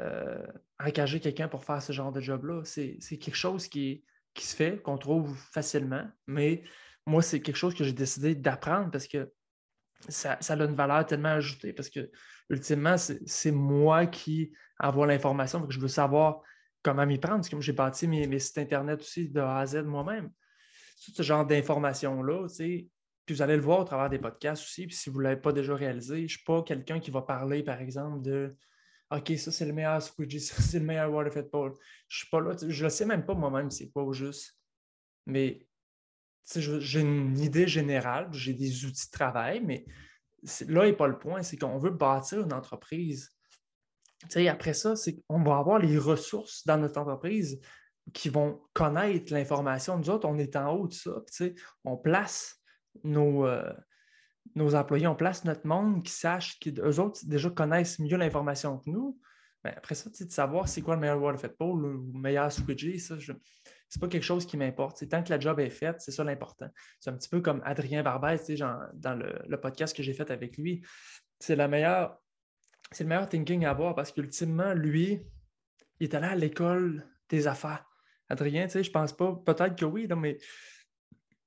euh, 0.00 0.46
engager 0.78 1.20
quelqu'un 1.20 1.48
pour 1.48 1.64
faire 1.64 1.80
ce 1.80 1.92
genre 1.92 2.12
de 2.12 2.20
job-là. 2.20 2.62
C'est 2.64 2.98
quelque 2.98 3.36
chose 3.36 3.68
qui 3.68 4.04
qui 4.34 4.44
se 4.44 4.56
fait, 4.56 4.82
qu'on 4.82 4.98
trouve 4.98 5.38
facilement, 5.52 6.04
mais 6.26 6.64
moi, 7.06 7.22
c'est 7.22 7.40
quelque 7.40 7.56
chose 7.56 7.74
que 7.74 7.84
j'ai 7.84 7.92
décidé 7.92 8.34
d'apprendre 8.34 8.90
parce 8.90 9.06
que 9.06 9.32
ça, 10.08 10.38
a 10.48 10.54
une 10.54 10.74
valeur 10.74 11.06
tellement 11.06 11.30
ajoutée 11.30 11.72
parce 11.72 11.88
que, 11.88 12.10
ultimement, 12.50 12.96
c'est 12.98 13.50
moi 13.50 14.06
qui 14.06 14.52
envoie 14.78 15.06
l'information, 15.06 15.66
je 15.68 15.80
veux 15.80 15.88
savoir 15.88 16.42
comment 16.82 17.06
m'y 17.06 17.18
prendre. 17.18 17.48
Comme 17.48 17.62
j'ai 17.62 17.72
bâti 17.72 18.06
mes, 18.06 18.38
sites 18.38 18.58
Internet 18.58 19.00
aussi 19.00 19.28
de 19.28 19.40
A 19.40 19.58
à 19.58 19.66
Z 19.66 19.84
moi-même. 19.84 20.30
Tout 21.04 21.12
ce 21.16 21.22
genre 21.22 21.46
d'informations-là, 21.46 22.46
puis 23.26 23.34
vous 23.34 23.42
allez 23.42 23.56
le 23.56 23.62
voir 23.62 23.80
au 23.80 23.84
travers 23.84 24.10
des 24.10 24.18
podcasts 24.18 24.62
aussi. 24.62 24.86
Puis 24.86 24.96
si 24.96 25.10
vous 25.10 25.18
ne 25.18 25.24
l'avez 25.24 25.40
pas 25.40 25.52
déjà 25.52 25.74
réalisé, 25.74 26.16
je 26.18 26.22
ne 26.22 26.28
suis 26.28 26.44
pas 26.44 26.62
quelqu'un 26.62 27.00
qui 27.00 27.10
va 27.10 27.22
parler, 27.22 27.62
par 27.62 27.80
exemple, 27.80 28.22
de 28.22 28.54
OK, 29.10 29.32
ça 29.38 29.52
c'est 29.52 29.66
le 29.66 29.72
meilleur 29.72 30.02
squeegee, 30.02 30.40
ça 30.40 30.60
c'est 30.60 30.78
le 30.78 30.84
meilleur 30.84 31.10
waterfed 31.12 31.50
pole. 31.50 31.74
Je 32.08 32.18
suis 32.18 32.28
pas 32.28 32.40
là, 32.40 32.54
je 32.66 32.84
ne 32.84 32.88
sais 32.88 33.06
même 33.06 33.24
pas 33.24 33.34
moi-même 33.34 33.70
c'est 33.70 33.90
quoi 33.90 34.04
au 34.04 34.12
juste. 34.12 34.58
Mais 35.26 35.66
j'ai 36.56 37.00
une 37.00 37.38
idée 37.38 37.66
générale, 37.66 38.28
j'ai 38.32 38.54
des 38.54 38.84
outils 38.84 39.06
de 39.06 39.10
travail, 39.10 39.60
mais 39.64 39.84
là 40.68 40.84
n'est 40.84 40.92
pas 40.92 41.06
le 41.06 41.18
point, 41.18 41.42
c'est 41.42 41.56
qu'on 41.56 41.78
veut 41.78 41.90
bâtir 41.90 42.40
une 42.40 42.52
entreprise. 42.52 43.30
après 44.48 44.74
ça, 44.74 44.96
c'est 44.96 45.16
qu'on 45.22 45.42
va 45.42 45.58
avoir 45.58 45.78
les 45.78 45.98
ressources 45.98 46.66
dans 46.66 46.78
notre 46.78 47.00
entreprise 47.00 47.60
qui 48.12 48.28
vont 48.28 48.60
connaître 48.74 49.32
l'information. 49.32 49.96
Nous 49.98 50.10
autres, 50.10 50.28
on 50.28 50.38
est 50.38 50.56
en 50.56 50.74
haut 50.74 50.88
de 50.88 50.92
ça. 50.92 51.22
on 51.84 51.96
place 51.96 52.60
nos, 53.02 53.46
euh, 53.46 53.72
nos 54.54 54.74
employés, 54.74 55.06
on 55.06 55.14
place 55.14 55.44
notre 55.44 55.66
monde 55.66 56.02
qui 56.02 56.12
sache 56.12 56.58
qu'eux 56.60 57.00
autres 57.00 57.20
déjà 57.24 57.50
connaissent 57.50 57.98
mieux 57.98 58.16
l'information 58.16 58.78
que 58.78 58.90
nous. 58.90 59.18
Mais 59.64 59.70
ben, 59.70 59.78
après 59.78 59.94
ça, 59.94 60.10
de 60.10 60.30
savoir 60.30 60.68
c'est 60.68 60.82
quoi 60.82 60.94
le 60.94 61.00
meilleur 61.00 61.20
waterfed 61.20 61.56
pole 61.56 61.84
ou 61.86 62.12
le 62.12 62.20
meilleur 62.20 62.52
squidgy, 62.52 63.00
ça, 63.00 63.18
ce 63.18 63.32
n'est 63.94 64.00
pas 64.00 64.08
quelque 64.08 64.24
chose 64.24 64.46
qui 64.46 64.56
m'importe. 64.56 65.08
Tant 65.08 65.22
que 65.22 65.30
la 65.30 65.38
job 65.38 65.60
est 65.60 65.70
faite, 65.70 66.00
c'est 66.00 66.10
ça 66.10 66.24
l'important. 66.24 66.68
C'est 67.00 67.10
un 67.10 67.14
petit 67.14 67.28
peu 67.28 67.40
comme 67.40 67.62
Adrien 67.64 68.02
Barbès, 68.02 68.50
dans 68.94 69.14
le, 69.14 69.56
podcast 69.60 69.96
que 69.96 70.02
j'ai 70.02 70.14
fait 70.14 70.30
avec 70.30 70.56
lui. 70.56 70.84
C'est 71.38 71.56
la 71.56 71.68
meilleure, 71.68 72.18
c'est 72.90 73.04
le 73.04 73.08
meilleur 73.08 73.28
thinking 73.28 73.64
à 73.64 73.70
avoir 73.70 73.94
parce 73.94 74.12
qu'ultimement, 74.12 74.74
lui, 74.74 75.20
il 76.00 76.04
est 76.04 76.14
allé 76.14 76.26
à 76.26 76.36
l'école 76.36 77.06
des 77.28 77.46
affaires. 77.46 77.84
Adrien, 78.28 78.66
je 78.68 78.90
pense 78.90 79.12
pas, 79.12 79.34
peut-être 79.44 79.76
que 79.76 79.84
oui, 79.84 80.08
mais 80.16 80.38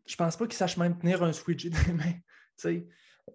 je 0.06 0.16
pense 0.16 0.38
pas 0.38 0.46
qu'il 0.46 0.56
sache 0.56 0.78
même 0.78 0.98
tenir 0.98 1.24
un 1.24 1.34
squidgy 1.34 1.70
dans 1.72 1.82
les 1.88 1.94
mains 1.94 2.14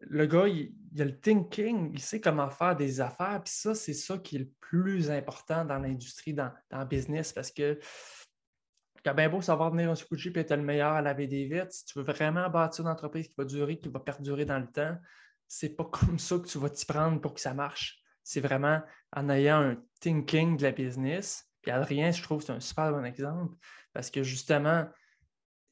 le 0.00 0.26
gars, 0.26 0.48
il, 0.48 0.72
a 1.00 1.04
le 1.04 1.18
thinking, 1.18 1.90
il 1.92 2.00
sait 2.00 2.20
comment 2.20 2.50
faire 2.50 2.76
des 2.76 3.00
affaires, 3.00 3.42
puis 3.44 3.52
ça, 3.54 3.74
c'est 3.74 3.94
ça 3.94 4.18
qui 4.18 4.36
est 4.36 4.40
le 4.40 4.50
plus 4.60 5.10
important 5.10 5.64
dans 5.64 5.78
l'industrie, 5.78 6.34
dans, 6.34 6.50
le 6.70 6.84
business, 6.84 7.32
parce 7.32 7.50
que 7.50 7.78
as 9.08 9.14
bien 9.14 9.28
beau 9.28 9.40
savoir 9.40 9.70
venir 9.70 9.90
un 9.90 9.94
squidgy 9.94 10.30
et 10.34 10.38
être 10.40 10.54
le 10.54 10.62
meilleur 10.62 10.92
à 10.92 11.02
laver 11.02 11.26
des 11.26 11.44
vitres, 11.44 11.72
si 11.72 11.84
tu 11.84 11.98
veux 11.98 12.04
vraiment 12.04 12.48
bâtir 12.48 12.84
une 12.84 12.90
entreprise 12.90 13.28
qui 13.28 13.34
va 13.36 13.44
durer, 13.44 13.78
qui 13.78 13.88
va 13.88 14.00
perdurer 14.00 14.44
dans 14.44 14.58
le 14.58 14.66
temps, 14.66 14.96
c'est 15.48 15.76
pas 15.76 15.84
comme 15.92 16.18
ça 16.18 16.38
que 16.38 16.46
tu 16.46 16.58
vas 16.58 16.70
t'y 16.70 16.86
prendre 16.86 17.20
pour 17.20 17.34
que 17.34 17.40
ça 17.40 17.54
marche. 17.54 18.00
C'est 18.22 18.40
vraiment 18.40 18.80
en 19.14 19.28
ayant 19.28 19.60
un 19.60 19.76
thinking 20.00 20.56
de 20.56 20.62
la 20.62 20.70
business. 20.70 21.44
Puis 21.60 21.70
Adrien, 21.70 22.10
je 22.10 22.22
trouve 22.22 22.42
c'est 22.42 22.52
un 22.52 22.60
super 22.60 22.92
bon 22.92 23.04
exemple 23.04 23.54
parce 23.92 24.10
que 24.10 24.22
justement, 24.22 24.86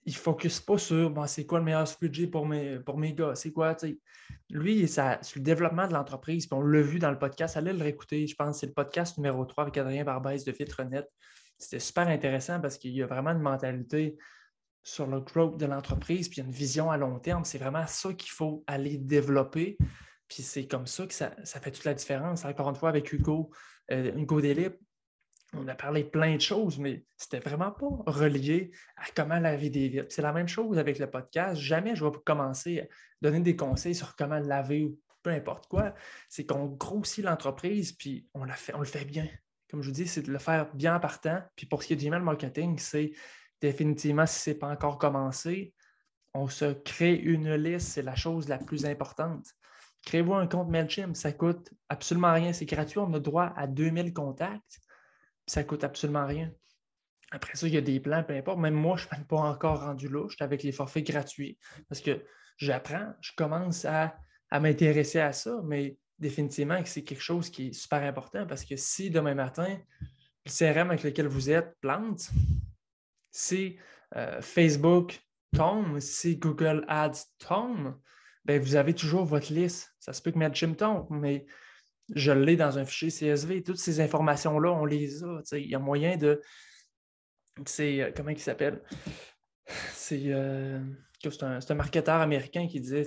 il 0.04 0.12
ne 0.12 0.18
focus 0.18 0.60
pas 0.60 0.78
sur 0.78 1.12
c'est 1.28 1.46
quoi 1.46 1.58
le 1.58 1.64
meilleur 1.64 1.86
budget 2.00 2.26
pour 2.26 2.46
mes, 2.46 2.78
pour 2.80 2.98
mes 2.98 3.12
gars, 3.12 3.34
c'est 3.34 3.52
quoi, 3.52 3.76
Lui, 4.50 4.88
ça, 4.88 5.18
sur 5.22 5.38
le 5.38 5.44
développement 5.44 5.86
de 5.86 5.92
l'entreprise, 5.92 6.46
puis 6.46 6.58
on 6.58 6.62
l'a 6.62 6.80
vu 6.80 6.98
dans 6.98 7.10
le 7.10 7.18
podcast, 7.18 7.56
allez 7.56 7.72
le 7.72 7.82
réécouter, 7.82 8.26
je 8.26 8.34
pense, 8.34 8.60
c'est 8.60 8.66
le 8.66 8.72
podcast 8.72 9.18
numéro 9.18 9.44
3 9.44 9.64
avec 9.64 9.76
Adrien 9.76 10.04
Barbès 10.04 10.44
de 10.44 10.52
Filtronet. 10.52 11.04
C'était 11.60 11.78
super 11.78 12.08
intéressant 12.08 12.60
parce 12.60 12.78
qu'il 12.78 12.92
y 12.92 13.02
a 13.02 13.06
vraiment 13.06 13.30
une 13.30 13.42
mentalité 13.42 14.16
sur 14.82 15.06
le 15.06 15.20
growth 15.20 15.58
de 15.58 15.66
l'entreprise, 15.66 16.28
puis 16.28 16.40
une 16.40 16.50
vision 16.50 16.90
à 16.90 16.96
long 16.96 17.18
terme. 17.18 17.44
C'est 17.44 17.58
vraiment 17.58 17.86
ça 17.86 18.14
qu'il 18.14 18.30
faut 18.30 18.64
aller 18.66 18.96
développer. 18.96 19.76
Puis 20.26 20.42
c'est 20.42 20.66
comme 20.66 20.86
ça 20.86 21.06
que 21.06 21.12
ça, 21.12 21.30
fait 21.44 21.70
toute 21.70 21.84
la 21.84 21.94
différence. 21.94 22.44
Encore 22.44 22.70
une 22.70 22.76
fois, 22.76 22.88
avec 22.88 23.12
Hugo, 23.12 23.50
euh, 23.90 24.12
Hugo 24.16 24.40
Delip, 24.40 24.78
on 25.52 25.66
a 25.68 25.74
parlé 25.74 26.04
plein 26.04 26.36
de 26.36 26.40
choses, 26.40 26.78
mais 26.78 27.04
c'était 27.16 27.40
vraiment 27.40 27.72
pas 27.72 27.88
relié 28.06 28.70
à 28.96 29.04
comment 29.14 29.38
laver 29.38 29.68
des 29.68 29.88
vitres. 29.88 30.06
C'est 30.08 30.22
la 30.22 30.32
même 30.32 30.48
chose 30.48 30.78
avec 30.78 30.98
le 30.98 31.10
podcast. 31.10 31.60
Jamais 31.60 31.96
je 31.96 32.04
vais 32.04 32.12
commencer 32.24 32.80
à 32.80 32.84
donner 33.20 33.40
des 33.40 33.56
conseils 33.56 33.94
sur 33.94 34.14
comment 34.16 34.38
laver 34.38 34.84
ou 34.84 34.98
peu 35.22 35.30
importe 35.30 35.66
quoi. 35.66 35.94
C'est 36.28 36.46
qu'on 36.46 36.66
grossit 36.66 37.24
l'entreprise, 37.24 37.92
puis 37.92 38.28
on, 38.32 38.46
fait, 38.46 38.74
on 38.74 38.78
le 38.78 38.84
fait 38.84 39.04
bien. 39.04 39.28
Comme 39.70 39.82
je 39.82 39.88
vous 39.88 39.94
dis, 39.94 40.06
c'est 40.06 40.22
de 40.22 40.32
le 40.32 40.38
faire 40.38 40.74
bien 40.74 40.96
en 40.96 41.00
partant. 41.00 41.42
Puis 41.56 41.66
pour 41.66 41.82
ce 41.82 41.88
qui 41.88 41.92
est 41.92 41.96
du 41.96 42.06
email 42.06 42.22
marketing, 42.22 42.78
c'est 42.78 43.12
définitivement, 43.60 44.26
si 44.26 44.40
ce 44.40 44.50
n'est 44.50 44.56
pas 44.56 44.68
encore 44.68 44.98
commencé, 44.98 45.74
on 46.34 46.48
se 46.48 46.72
crée 46.72 47.14
une 47.14 47.54
liste, 47.54 47.88
c'est 47.88 48.02
la 48.02 48.14
chose 48.14 48.48
la 48.48 48.58
plus 48.58 48.86
importante. 48.86 49.46
Créez-vous 50.06 50.34
un 50.34 50.46
compte 50.46 50.68
MailChimp, 50.68 51.14
ça 51.14 51.32
coûte 51.32 51.72
absolument 51.88 52.32
rien, 52.32 52.52
c'est 52.52 52.64
gratuit, 52.64 52.98
on 52.98 53.12
a 53.12 53.20
droit 53.20 53.52
à 53.56 53.66
2000 53.66 54.14
contacts, 54.14 54.80
ça 55.46 55.62
coûte 55.64 55.84
absolument 55.84 56.26
rien. 56.26 56.50
Après 57.32 57.54
ça, 57.56 57.66
il 57.66 57.74
y 57.74 57.76
a 57.76 57.82
des 57.82 58.00
plans, 58.00 58.24
peu 58.24 58.34
importe. 58.34 58.58
Même 58.58 58.74
moi, 58.74 58.96
je 58.96 59.06
ne 59.06 59.14
suis 59.14 59.24
pas 59.24 59.36
encore 59.36 59.82
rendu 59.82 60.08
là. 60.08 60.26
Je 60.28 60.34
suis 60.34 60.44
avec 60.44 60.62
les 60.62 60.72
forfaits 60.72 61.06
gratuits 61.06 61.58
parce 61.88 62.00
que 62.00 62.24
j'apprends, 62.56 63.12
je 63.20 63.32
commence 63.36 63.84
à, 63.84 64.16
m'intéresser 64.52 65.20
à 65.20 65.32
ça, 65.32 65.60
mais 65.64 65.96
définitivement 66.20 66.82
que 66.82 66.88
c'est 66.88 67.02
quelque 67.02 67.22
chose 67.22 67.50
qui 67.50 67.68
est 67.68 67.72
super 67.72 68.02
important 68.02 68.46
parce 68.46 68.64
que 68.64 68.76
si 68.76 69.10
demain 69.10 69.34
matin, 69.34 69.78
le 70.46 70.50
CRM 70.50 70.90
avec 70.90 71.02
lequel 71.02 71.26
vous 71.26 71.50
êtes 71.50 71.76
plante, 71.80 72.30
si 73.30 73.78
euh, 74.16 74.40
Facebook 74.40 75.20
tombe, 75.56 75.98
si 76.00 76.36
Google 76.36 76.84
Ads 76.88 77.24
tombe, 77.38 77.98
ben 78.44 78.60
vous 78.60 78.76
avez 78.76 78.94
toujours 78.94 79.24
votre 79.24 79.52
liste. 79.52 79.94
Ça 79.98 80.12
se 80.12 80.22
peut 80.22 80.30
que 80.30 80.38
MailChimp 80.38 80.76
tombe, 80.76 81.06
mais 81.10 81.46
je 82.14 82.32
l'ai 82.32 82.56
dans 82.56 82.78
un 82.78 82.84
fichier 82.84 83.10
CSV. 83.10 83.62
Toutes 83.62 83.78
ces 83.78 84.00
informations-là, 84.00 84.72
on 84.72 84.84
les 84.84 85.22
a. 85.22 85.42
Il 85.52 85.68
y 85.68 85.74
a 85.74 85.78
moyen 85.78 86.16
de. 86.16 86.40
C'est. 87.66 88.00
Euh, 88.00 88.12
comment 88.14 88.30
il 88.30 88.38
s'appelle? 88.38 88.82
C'est. 89.92 90.24
Euh, 90.26 90.80
c'est 91.22 91.42
un, 91.42 91.74
marketeur 91.74 92.20
américain 92.20 92.66
qui 92.66 92.80
disait 92.80 93.06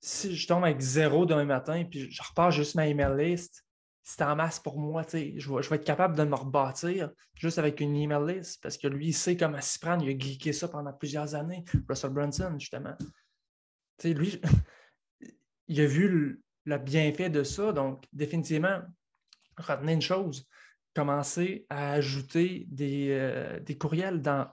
si 0.00 0.36
je 0.36 0.46
tombe 0.46 0.64
avec 0.64 0.80
zéro 0.80 1.26
demain 1.26 1.44
matin 1.44 1.84
puis 1.84 2.10
je 2.10 2.22
repars 2.22 2.50
juste 2.50 2.74
ma 2.74 2.86
email 2.86 3.16
list, 3.16 3.64
c'est 4.02 4.22
en 4.22 4.36
masse 4.36 4.58
pour 4.58 4.78
moi. 4.78 5.04
Je 5.12 5.18
vais, 5.18 5.62
je 5.62 5.68
vais 5.68 5.76
être 5.76 5.84
capable 5.84 6.16
de 6.16 6.24
me 6.24 6.34
rebâtir 6.34 7.10
juste 7.34 7.58
avec 7.58 7.80
une 7.80 7.94
email 7.94 8.36
list 8.36 8.62
parce 8.62 8.78
que 8.78 8.88
lui, 8.88 9.08
il 9.08 9.12
sait 9.12 9.36
comment 9.36 9.60
s'y 9.60 9.78
prendre. 9.78 10.02
Il 10.02 10.14
a 10.14 10.18
geeké 10.18 10.54
ça 10.54 10.68
pendant 10.68 10.94
plusieurs 10.94 11.34
années. 11.34 11.62
Russell 11.88 12.10
Brunson, 12.10 12.56
justement. 12.58 12.96
lui, 14.04 14.40
il 15.68 15.80
a 15.80 15.86
vu 15.86 16.40
le, 16.64 16.78
bienfait 16.78 17.28
de 17.28 17.42
ça. 17.42 17.72
Donc, 17.72 18.06
définitivement, 18.12 18.80
retenez 19.58 19.92
une 19.92 20.00
chose 20.00 20.48
commencer 20.94 21.66
à 21.68 21.92
ajouter 21.92 22.66
des, 22.70 23.10
euh, 23.10 23.60
des 23.60 23.76
courriels 23.76 24.20
dans 24.20 24.50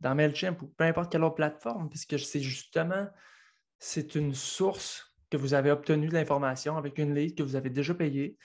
dans 0.00 0.14
MailChimp 0.14 0.62
ou 0.62 0.68
peu 0.68 0.84
importe 0.84 1.10
quelle 1.10 1.24
autre 1.24 1.36
plateforme, 1.36 1.88
puisque 1.88 2.18
c'est 2.18 2.40
justement, 2.40 3.08
c'est 3.78 4.14
une 4.14 4.34
source 4.34 5.14
que 5.30 5.36
vous 5.36 5.54
avez 5.54 5.70
obtenue 5.70 6.08
de 6.08 6.14
l'information 6.14 6.76
avec 6.76 6.98
une 6.98 7.14
liste 7.14 7.38
que 7.38 7.42
vous 7.42 7.56
avez 7.56 7.70
déjà 7.70 7.94
payée. 7.94 8.36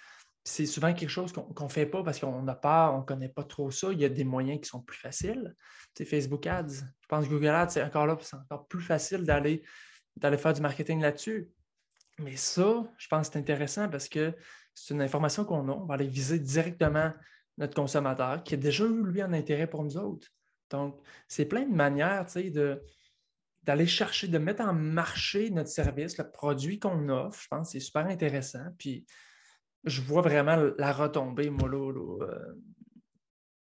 C'est 0.43 0.65
souvent 0.65 0.93
quelque 0.93 1.09
chose 1.09 1.31
qu'on 1.31 1.63
ne 1.63 1.69
fait 1.69 1.85
pas 1.85 2.03
parce 2.03 2.19
qu'on 2.19 2.45
a 2.47 2.55
peur, 2.55 2.95
on 2.95 2.99
ne 2.99 3.05
connaît 3.05 3.29
pas 3.29 3.43
trop 3.43 3.71
ça. 3.71 3.93
Il 3.93 4.01
y 4.01 4.05
a 4.05 4.09
des 4.09 4.25
moyens 4.25 4.59
qui 4.59 4.67
sont 4.67 4.81
plus 4.81 4.97
faciles. 4.97 5.55
C'est 5.97 6.03
Facebook 6.03 6.45
Ads. 6.45 6.73
Je 7.01 7.07
pense 7.07 7.25
que 7.25 7.29
Google 7.29 7.47
Ads, 7.47 7.69
c'est 7.69 7.83
encore 7.83 8.05
là, 8.05 8.17
c'est 8.19 8.35
encore 8.35 8.67
plus 8.67 8.81
facile 8.81 9.23
d'aller 9.23 9.63
faire 10.37 10.53
du 10.53 10.61
marketing 10.61 10.99
là-dessus. 11.01 11.49
Mais 12.19 12.35
ça, 12.35 12.83
je 12.97 13.07
pense 13.07 13.27
que 13.27 13.33
c'est 13.33 13.39
intéressant 13.39 13.87
parce 13.87 14.09
que 14.09 14.35
c'est 14.73 14.93
une 14.93 15.01
information 15.01 15.45
qu'on 15.45 15.69
a. 15.69 15.71
On 15.71 15.85
va 15.85 15.93
aller 15.93 16.07
viser 16.07 16.39
directement 16.39 17.13
notre 17.57 17.75
consommateur 17.75 18.43
qui 18.43 18.55
a 18.55 18.57
déjà 18.57 18.83
eu, 18.83 19.03
lui, 19.03 19.21
un 19.21 19.31
intérêt 19.31 19.67
pour 19.67 19.83
nous 19.83 19.95
autres. 19.95 20.27
Donc, 20.73 20.99
c'est 21.27 21.45
plein 21.45 21.65
de 21.67 21.73
manières 21.73 22.25
d'aller 23.61 23.85
chercher, 23.85 24.27
de 24.27 24.39
mettre 24.39 24.63
en 24.63 24.73
marché 24.73 25.51
notre 25.51 25.69
service, 25.69 26.17
le 26.17 26.29
produit 26.29 26.79
qu'on 26.79 27.07
offre. 27.09 27.39
Je 27.43 27.47
pense 27.47 27.67
que 27.67 27.71
c'est 27.73 27.79
super 27.79 28.07
intéressant. 28.07 28.65
Puis, 28.79 29.05
je 29.83 30.01
vois 30.01 30.23
vraiment 30.23 30.55
la 30.79 30.91
retombée, 30.91 31.51
moi, 31.51 31.69
là, 31.69 31.91
euh, 32.21 32.53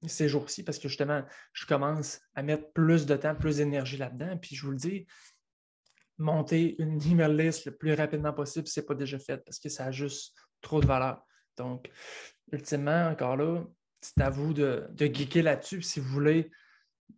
ces 0.07 0.29
jours-ci, 0.29 0.65
parce 0.65 0.81
que 0.81 0.89
justement, 0.89 1.23
je 1.53 1.65
commence 1.65 2.21
à 2.35 2.43
mettre 2.43 2.73
plus 2.73 3.07
de 3.07 3.15
temps, 3.15 3.37
plus 3.37 3.59
d'énergie 3.59 3.99
là-dedans. 3.99 4.37
Puis, 4.39 4.57
je 4.57 4.67
vous 4.67 4.73
le 4.73 4.77
dis, 4.77 5.07
monter 6.19 6.75
une 6.83 7.01
email 7.09 7.37
list 7.37 7.67
le 7.67 7.77
plus 7.77 7.95
rapidement 7.95 8.33
possible, 8.33 8.67
ce 8.67 8.81
n'est 8.81 8.87
pas 8.87 8.95
déjà 8.95 9.19
fait 9.19 9.39
parce 9.39 9.61
que 9.61 9.69
ça 9.69 9.85
a 9.85 9.91
juste 9.93 10.35
trop 10.61 10.81
de 10.81 10.87
valeur. 10.87 11.25
Donc, 11.57 11.89
ultimement, 12.51 13.11
encore 13.11 13.37
là, 13.37 13.65
c'est 14.01 14.21
à 14.21 14.31
vous 14.31 14.53
de, 14.53 14.89
de 14.91 15.07
geeker 15.07 15.45
là-dessus. 15.45 15.83
Si 15.83 16.01
vous 16.01 16.09
voulez 16.09 16.51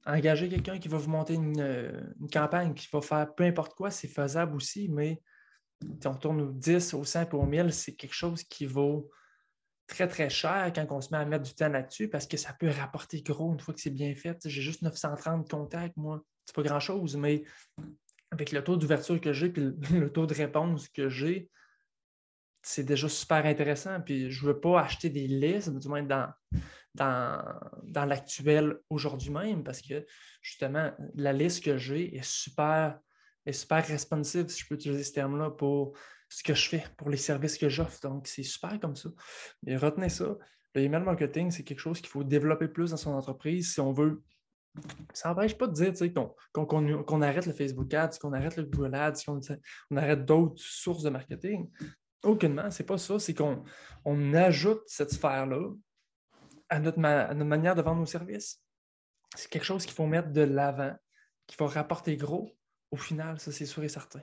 engager 0.06 0.48
quelqu'un 0.48 0.78
qui 0.78 0.88
va 0.88 0.98
vous 0.98 1.10
monter 1.10 1.36
euh, 1.36 2.00
une, 2.20 2.30
campagne, 2.30 2.74
qui 2.74 2.88
va 2.92 3.00
faire 3.00 3.34
peu 3.34 3.44
importe 3.44 3.74
quoi, 3.74 3.90
c'est 3.90 4.08
faisable 4.08 4.56
aussi, 4.56 4.88
mais 4.88 5.20
on 6.04 6.14
tourne 6.14 6.40
au 6.40 6.52
10, 6.52 6.94
au 6.94 7.04
5, 7.04 7.32
au 7.34 7.44
1000, 7.44 7.72
c'est 7.72 7.94
quelque 7.94 8.14
chose 8.14 8.42
qui 8.42 8.66
vaut 8.66 9.10
très, 9.86 10.08
très 10.08 10.28
cher 10.28 10.72
quand 10.74 10.86
on 10.90 11.00
se 11.00 11.10
met 11.10 11.18
à 11.18 11.24
mettre 11.24 11.44
du 11.44 11.54
temps 11.54 11.68
là-dessus 11.68 12.08
parce 12.08 12.26
que 12.26 12.36
ça 12.36 12.52
peut 12.52 12.68
rapporter 12.68 13.22
gros 13.22 13.52
une 13.52 13.60
fois 13.60 13.74
que 13.74 13.80
c'est 13.80 13.90
bien 13.90 14.14
fait. 14.14 14.36
J'ai 14.44 14.62
juste 14.62 14.82
930 14.82 15.48
contacts, 15.48 15.96
moi. 15.96 16.22
C'est 16.44 16.54
pas 16.54 16.62
grand-chose, 16.62 17.16
mais 17.16 17.44
avec 18.30 18.52
le 18.52 18.62
taux 18.62 18.76
d'ouverture 18.76 19.20
que 19.20 19.32
j'ai 19.32 19.46
et 19.46 19.50
le 19.92 20.12
taux 20.12 20.26
de 20.26 20.34
réponse 20.34 20.88
que 20.88 21.08
j'ai, 21.08 21.50
c'est 22.62 22.84
déjà 22.84 23.08
super 23.08 23.44
intéressant. 23.46 24.00
Puis 24.00 24.30
je 24.30 24.44
ne 24.44 24.52
veux 24.52 24.60
pas 24.60 24.80
acheter 24.80 25.10
des 25.10 25.26
listes, 25.26 25.70
du 25.70 25.88
moins 25.88 26.02
dans, 26.02 26.28
dans, 26.94 28.04
l'actuel 28.04 28.78
aujourd'hui 28.90 29.30
même, 29.30 29.62
parce 29.62 29.80
que 29.80 30.04
justement, 30.42 30.92
la 31.14 31.32
liste 31.32 31.64
que 31.64 31.76
j'ai 31.76 32.16
est 32.16 32.24
super, 32.24 32.98
est 33.46 33.52
super 33.52 33.86
responsive, 33.86 34.48
si 34.48 34.62
je 34.62 34.68
peux 34.68 34.74
utiliser 34.74 35.04
ce 35.04 35.12
terme-là, 35.12 35.50
pour 35.50 35.96
ce 36.28 36.42
que 36.42 36.54
je 36.54 36.68
fais, 36.68 36.84
pour 36.96 37.10
les 37.10 37.16
services 37.16 37.56
que 37.56 37.68
j'offre. 37.68 38.00
Donc, 38.02 38.26
c'est 38.26 38.42
super 38.42 38.78
comme 38.80 38.96
ça. 38.96 39.08
Mais 39.62 39.76
retenez 39.76 40.08
ça. 40.10 40.36
Le 40.74 40.82
email 40.82 41.02
marketing, 41.02 41.50
c'est 41.50 41.64
quelque 41.64 41.80
chose 41.80 42.00
qu'il 42.00 42.10
faut 42.10 42.24
développer 42.24 42.68
plus 42.68 42.90
dans 42.90 42.96
son 42.96 43.12
entreprise 43.12 43.72
si 43.72 43.80
on 43.80 43.92
veut. 43.92 44.22
Ça 45.12 45.30
n'empêche 45.30 45.56
pas 45.56 45.66
de 45.66 45.72
dire 45.72 45.92
qu'on 46.52 47.22
arrête 47.22 47.46
le 47.46 47.52
Facebook 47.52 47.92
Ads, 47.94 48.18
qu'on 48.20 48.32
arrête 48.32 48.56
le 48.56 48.64
Google 48.64 48.94
Ads, 48.94 49.24
qu'on 49.26 49.96
arrête 49.96 50.24
d'autres 50.24 50.60
sources 50.62 51.02
de 51.02 51.10
marketing. 51.10 51.68
Aucunement, 52.24 52.70
c'est 52.70 52.84
pas 52.84 52.98
ça. 52.98 53.18
C'est 53.18 53.34
qu'on 53.34 53.62
on 54.04 54.34
ajoute 54.34 54.82
cette 54.86 55.12
sphère-là 55.12 55.70
à 56.68 56.80
notre, 56.80 56.98
manière 56.98 57.74
de 57.74 57.82
vendre 57.82 58.00
nos 58.00 58.06
services. 58.06 58.60
C'est 59.36 59.50
quelque 59.50 59.64
chose 59.64 59.84
qu'il 59.84 59.94
faut 59.94 60.06
mettre 60.06 60.32
de 60.32 60.40
l'avant, 60.40 60.94
qui 61.46 61.56
va 61.56 61.66
rapporter 61.66 62.16
gros. 62.16 62.50
Au 62.90 62.96
final, 62.96 63.38
ça, 63.38 63.52
c'est 63.52 63.66
sûr 63.66 63.84
et 63.84 63.88
certain. 63.88 64.22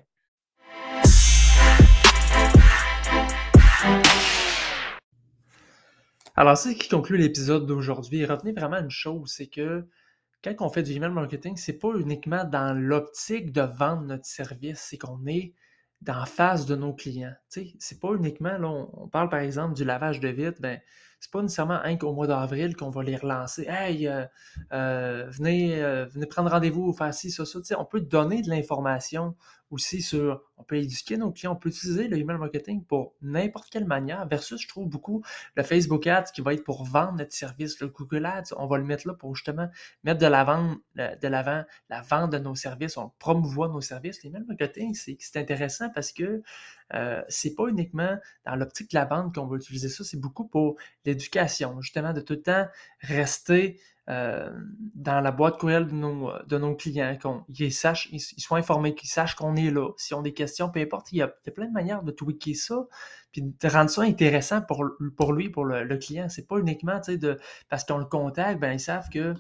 Alors, 6.36 6.58
c'est 6.58 6.74
ce 6.74 6.78
qui 6.78 6.90
conclut 6.90 7.18
l'épisode 7.18 7.66
d'aujourd'hui. 7.66 8.26
Retenez 8.26 8.52
vraiment 8.52 8.78
une 8.78 8.90
chose, 8.90 9.32
c'est 9.32 9.48
que 9.48 9.88
quand 10.44 10.54
on 10.60 10.70
fait 10.70 10.84
du 10.84 10.92
email 10.92 11.12
marketing, 11.12 11.56
ce 11.56 11.72
n'est 11.72 11.78
pas 11.78 11.94
uniquement 11.96 12.44
dans 12.44 12.78
l'optique 12.78 13.52
de 13.52 13.62
vendre 13.62 14.02
notre 14.02 14.26
service, 14.26 14.80
c'est 14.80 14.98
qu'on 14.98 15.26
est 15.28 15.54
dans 16.02 16.26
face 16.26 16.66
de 16.66 16.76
nos 16.76 16.94
clients. 16.94 17.36
Ce 17.50 17.60
n'est 17.60 18.00
pas 18.00 18.14
uniquement, 18.14 18.58
là, 18.58 18.68
on, 18.68 19.08
parle 19.08 19.30
par 19.30 19.40
exemple 19.40 19.76
du 19.76 19.84
lavage 19.84 20.20
de 20.20 20.30
vitre, 20.30 20.62
ben, 20.62 20.80
c'est 21.26 21.32
pas 21.32 21.42
nécessairement 21.42 21.82
un 21.84 21.98
qu'au 21.98 22.14
mois 22.14 22.28
d'avril 22.28 22.76
qu'on 22.76 22.92
va 22.92 23.02
les 23.02 23.16
relancer. 23.16 23.66
Hey, 23.68 24.08
euh, 24.08 24.26
euh, 24.74 25.26
venez, 25.32 25.82
euh, 25.82 26.06
venez 26.06 26.28
prendre 26.28 26.52
rendez-vous, 26.52 26.94
faire 26.94 27.12
ci, 27.16 27.32
ça, 27.32 27.46
ça. 27.46 27.80
on 27.80 27.86
peut 27.86 28.00
donner 28.00 28.44
de 28.44 28.50
l'information 28.50 29.36
aussi 29.72 30.04
sur, 30.04 30.44
on 30.58 30.64
peut 30.64 30.78
éduquer 30.78 31.18
nos 31.18 31.32
clients, 31.32 31.54
on 31.54 31.56
peut 31.56 31.70
utiliser 31.70 32.08
le 32.08 32.18
email 32.18 32.38
marketing 32.38 32.86
pour 32.86 33.16
n'importe 33.24 33.72
quelle 33.72 33.86
manière, 33.86 34.28
versus, 34.28 34.62
je 34.62 34.68
trouve 34.68 34.88
beaucoup, 34.88 35.24
le 35.56 35.64
Facebook 35.64 36.06
Ads 36.06 36.32
qui 36.34 36.42
va 36.42 36.54
être 36.54 36.64
pour 36.64 36.84
vendre 36.84 37.14
notre 37.14 37.34
service, 37.34 37.80
le 37.80 37.88
Google 37.88 38.28
Ads, 38.28 38.54
on 38.58 38.68
va 38.68 38.78
le 38.78 38.84
mettre 38.84 39.08
là 39.08 39.16
pour 39.16 39.36
justement 39.36 39.68
mettre 40.04 40.20
de 40.20 40.28
l'avant, 40.28 40.76
de 40.96 41.28
la 41.28 42.02
vente 42.02 42.32
de 42.32 42.38
nos 42.38 42.54
services, 42.54 42.98
on 42.98 43.12
promouvoit 43.18 43.68
nos 43.68 43.82
services. 43.82 44.24
L'email 44.24 44.44
marketing, 44.48 44.94
c'est, 44.94 45.18
intéressant 45.36 45.90
parce 45.90 46.12
que 46.12 46.44
euh, 46.94 47.22
c'est 47.30 47.56
pas 47.56 47.68
uniquement 47.68 48.18
dans 48.46 48.56
l'optique 48.56 48.92
de 48.92 48.98
la 48.98 49.06
vente 49.06 49.34
qu'on 49.34 49.48
va 49.48 49.58
utiliser 49.58 49.90
ça, 49.90 50.04
c'est 50.04 50.20
beaucoup 50.20 50.48
pour 50.48 50.76
l'éducation, 51.06 51.82
justement, 51.82 52.14
de 52.14 52.22
tout 52.22 52.34
le 52.34 52.42
temps 52.42 52.68
rester 53.02 53.80
euh, 54.08 54.52
dans 54.94 55.20
la 55.20 55.32
boîte 55.32 55.58
courriel 55.58 55.88
de 55.88 55.94
nos, 55.94 56.32
de 56.46 56.58
nos 56.60 56.76
clients, 56.76 57.18
qu'ils 57.52 57.74
sachent, 57.74 58.08
ils, 58.12 58.20
soient 58.20 58.60
informés, 58.60 58.94
qu'ils 58.94 59.10
sachent 59.10 59.34
qu'on 59.34 59.56
est 59.56 59.72
là. 59.72 59.90
S'ils 59.98 60.16
ont 60.16 60.22
des 60.22 60.34
questions, 60.34 60.70
peu 60.70 60.80
importe, 60.80 61.12
il 61.12 61.18
y, 61.18 61.22
a, 61.24 61.28
plein 61.28 61.66
de 61.66 61.74
manières 61.74 62.04
de 62.04 62.12
tweaker 62.12 62.54
ça, 62.54 62.86
puis 63.32 63.42
de 63.42 63.68
rendre 63.68 63.90
ça 63.90 64.04
intéressant 64.04 64.62
pour, 64.62 64.86
pour 65.18 65.34
lui, 65.34 65.50
pour 65.50 65.66
le, 65.66 65.84
le 65.84 65.98
client. 65.98 66.30
C'est 66.30 66.48
pas 66.48 66.60
uniquement, 66.60 67.00
tu 67.00 67.14
sais, 67.14 67.18
de, 67.18 67.40
parce 67.68 67.84
qu'on 67.84 67.98
le 67.98 68.06
contacte, 68.06 68.60
ben 68.60 68.74
ils 68.74 68.80
savent 68.80 69.10
que 69.10 69.34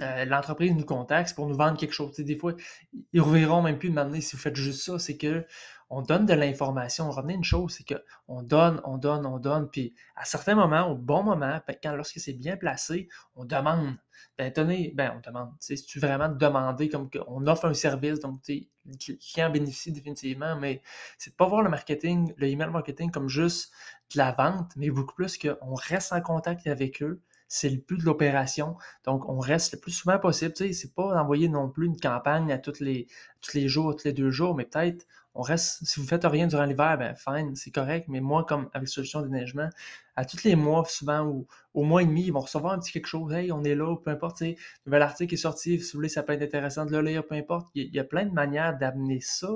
euh, 0.00 0.24
l'entreprise 0.24 0.72
nous 0.72 0.84
contacte 0.84 1.34
pour 1.34 1.48
nous 1.48 1.56
vendre 1.56 1.76
quelque 1.76 1.92
chose. 1.92 2.14
des 2.16 2.36
fois, 2.36 2.54
ils 2.92 3.04
ne 3.14 3.20
reverront 3.20 3.62
même 3.62 3.78
plus 3.78 3.90
de 3.90 3.94
m'amener 3.94 4.20
si 4.20 4.36
vous 4.36 4.42
faites 4.42 4.56
juste 4.56 4.82
ça. 4.82 4.98
C'est 4.98 5.16
que 5.16 5.44
on 5.90 6.02
donne 6.02 6.26
de 6.26 6.34
l'information. 6.34 7.10
Retenez 7.10 7.34
une 7.34 7.44
chose, 7.44 7.76
c'est 7.76 7.84
qu'on 7.84 8.42
donne, 8.42 8.80
on 8.84 8.98
donne, 8.98 9.26
on 9.26 9.38
donne. 9.38 9.68
Puis 9.70 9.94
à 10.16 10.24
certains 10.24 10.54
moments, 10.54 10.86
au 10.90 10.94
bon 10.94 11.22
moment, 11.22 11.60
ben, 11.66 11.76
quand 11.82 11.94
lorsque 11.94 12.20
c'est 12.20 12.34
bien 12.34 12.56
placé, 12.56 13.08
on 13.36 13.44
demande. 13.44 13.96
Ben, 14.36 14.52
tenez, 14.52 14.92
ben, 14.94 15.14
on 15.16 15.20
demande. 15.26 15.50
Si 15.60 15.82
tu 15.84 15.98
vraiment 15.98 16.28
demander 16.28 16.88
comme 16.88 17.10
qu'on 17.10 17.46
offre 17.46 17.66
un 17.66 17.74
service, 17.74 18.20
donc 18.20 18.40
le 18.48 19.14
client 19.16 19.50
bénéficie 19.50 19.92
définitivement, 19.92 20.56
mais 20.56 20.82
c'est 21.18 21.30
de 21.30 21.36
pas 21.36 21.46
voir 21.46 21.62
le 21.62 21.70
marketing, 21.70 22.32
le 22.36 22.48
email 22.48 22.70
marketing 22.70 23.10
comme 23.10 23.28
juste 23.28 23.72
de 24.12 24.18
la 24.18 24.32
vente, 24.32 24.72
mais 24.76 24.90
beaucoup 24.90 25.14
plus 25.14 25.38
qu'on 25.38 25.74
reste 25.74 26.12
en 26.12 26.20
contact 26.20 26.66
avec 26.66 27.02
eux, 27.02 27.20
c'est 27.48 27.70
le 27.70 27.78
but 27.78 27.98
de 27.98 28.04
l'opération. 28.04 28.76
Donc, 29.04 29.26
on 29.28 29.38
reste 29.38 29.72
le 29.72 29.80
plus 29.80 29.92
souvent 29.92 30.18
possible. 30.18 30.52
Tu 30.52 30.66
sais, 30.66 30.72
c'est 30.74 30.94
pas 30.94 31.14
d'envoyer 31.14 31.48
non 31.48 31.68
plus 31.70 31.86
une 31.86 31.98
campagne 31.98 32.52
à 32.52 32.58
tous 32.58 32.80
les, 32.80 33.06
tous 33.40 33.54
les 33.54 33.68
jours, 33.68 33.96
tous 33.96 34.04
les 34.04 34.12
deux 34.12 34.30
jours, 34.30 34.54
mais 34.54 34.66
peut-être 34.66 35.06
on 35.38 35.42
reste, 35.42 35.84
si 35.84 36.00
vous 36.00 36.06
faites 36.06 36.24
rien 36.24 36.48
durant 36.48 36.64
l'hiver, 36.64 36.98
ben 36.98 37.14
fine, 37.14 37.54
c'est 37.54 37.70
correct. 37.70 38.06
Mais 38.08 38.18
moi, 38.20 38.44
comme 38.44 38.68
avec 38.74 38.88
Solution 38.88 39.22
Déneigement, 39.22 39.68
à 40.16 40.24
tous 40.24 40.42
les 40.42 40.56
mois, 40.56 40.84
souvent, 40.84 41.24
ou 41.26 41.46
au 41.74 41.84
mois 41.84 42.02
et 42.02 42.06
demi, 42.06 42.24
ils 42.24 42.32
vont 42.32 42.40
recevoir 42.40 42.72
un 42.72 42.80
petit 42.80 42.90
quelque 42.90 43.06
chose. 43.06 43.32
Hey, 43.32 43.52
on 43.52 43.62
est 43.62 43.76
là, 43.76 43.96
peu 44.04 44.10
importe. 44.10 44.42
Nouvel 44.84 45.00
article 45.00 45.34
est 45.34 45.36
sorti, 45.36 45.78
si 45.78 45.92
vous 45.92 45.98
voulez, 45.98 46.08
ça 46.08 46.24
peut 46.24 46.32
être 46.32 46.42
intéressant 46.42 46.86
de 46.86 46.90
le 46.90 47.02
lire, 47.02 47.24
peu 47.24 47.36
importe. 47.36 47.68
Il 47.76 47.94
y 47.94 48.00
a 48.00 48.04
plein 48.04 48.26
de 48.26 48.32
manières 48.32 48.76
d'amener 48.76 49.20
ça, 49.20 49.48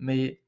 mais 0.00 0.40